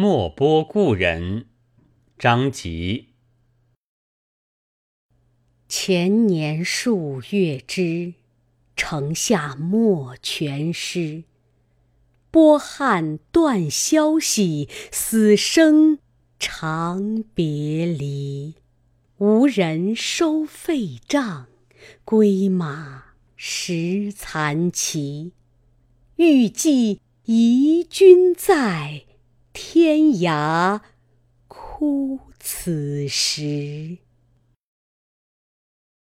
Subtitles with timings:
[0.00, 1.46] 莫拨故人，
[2.16, 3.08] 张籍。
[5.68, 8.14] 前年数月之，
[8.76, 11.24] 城下莫全失。
[12.30, 15.98] 波汉断消息，死生
[16.38, 18.54] 长别离。
[19.16, 21.48] 无人收费帐，
[22.04, 25.32] 归马食残骑。
[26.14, 29.02] 欲寄遗君在，
[29.80, 30.80] 天涯
[31.46, 34.07] 哭此时。